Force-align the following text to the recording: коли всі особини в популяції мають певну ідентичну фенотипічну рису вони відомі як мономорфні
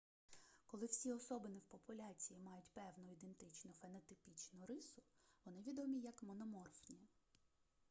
коли 0.65 0.85
всі 0.85 1.11
особини 1.13 1.57
в 1.57 1.61
популяції 1.71 2.39
мають 2.39 2.69
певну 2.73 3.11
ідентичну 3.11 3.71
фенотипічну 3.73 4.65
рису 4.65 5.01
вони 5.45 5.61
відомі 5.61 5.99
як 5.99 6.23
мономорфні 6.23 6.97